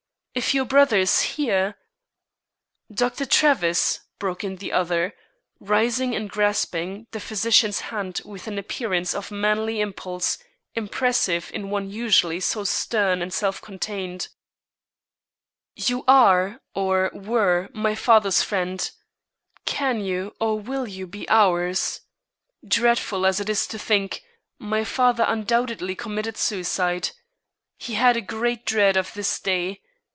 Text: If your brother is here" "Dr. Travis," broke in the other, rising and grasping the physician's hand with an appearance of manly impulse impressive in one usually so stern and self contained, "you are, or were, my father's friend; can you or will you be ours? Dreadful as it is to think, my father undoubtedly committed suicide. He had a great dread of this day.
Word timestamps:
If 0.33 0.53
your 0.53 0.63
brother 0.63 0.97
is 0.97 1.19
here" 1.35 1.75
"Dr. 3.01 3.25
Travis," 3.25 3.99
broke 4.17 4.45
in 4.45 4.55
the 4.55 4.71
other, 4.71 5.13
rising 5.59 6.15
and 6.15 6.29
grasping 6.29 7.07
the 7.11 7.19
physician's 7.19 7.81
hand 7.91 8.21
with 8.23 8.47
an 8.47 8.57
appearance 8.57 9.13
of 9.13 9.29
manly 9.29 9.81
impulse 9.81 10.37
impressive 10.73 11.51
in 11.53 11.69
one 11.69 11.89
usually 11.89 12.39
so 12.39 12.63
stern 12.63 13.21
and 13.21 13.33
self 13.33 13.61
contained, 13.61 14.29
"you 15.75 16.05
are, 16.07 16.61
or 16.73 17.11
were, 17.13 17.69
my 17.73 17.93
father's 17.93 18.41
friend; 18.41 18.89
can 19.65 19.99
you 19.99 20.33
or 20.39 20.57
will 20.57 20.87
you 20.87 21.07
be 21.07 21.27
ours? 21.27 21.99
Dreadful 22.65 23.25
as 23.25 23.41
it 23.41 23.49
is 23.49 23.67
to 23.67 23.77
think, 23.77 24.23
my 24.57 24.85
father 24.85 25.25
undoubtedly 25.27 25.93
committed 25.93 26.37
suicide. 26.37 27.09
He 27.77 27.95
had 27.95 28.15
a 28.15 28.21
great 28.21 28.65
dread 28.65 28.95
of 28.95 29.13
this 29.13 29.37
day. 29.37 29.81